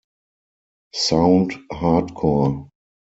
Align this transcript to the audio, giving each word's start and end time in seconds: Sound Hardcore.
Sound 0.95 1.51
Hardcore. 1.71 2.67